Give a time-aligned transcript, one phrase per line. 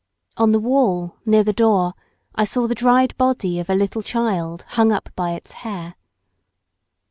[0.35, 1.93] On the wall near the door
[2.33, 5.93] I saw the dried body of a little child hung up by its hair.